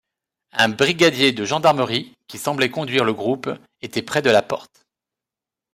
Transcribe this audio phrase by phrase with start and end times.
[0.53, 3.51] Un brigadier de gendarmerie, qui semblait conduire le groupe,
[3.83, 4.87] était près de la porte.